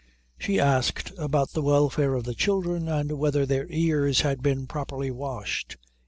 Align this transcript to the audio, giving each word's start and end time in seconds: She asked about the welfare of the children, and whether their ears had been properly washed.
She 0.39 0.59
asked 0.59 1.11
about 1.19 1.51
the 1.51 1.61
welfare 1.61 2.15
of 2.15 2.23
the 2.23 2.33
children, 2.33 2.87
and 2.87 3.19
whether 3.19 3.45
their 3.45 3.67
ears 3.69 4.21
had 4.21 4.41
been 4.41 4.65
properly 4.65 5.11
washed. 5.11 5.77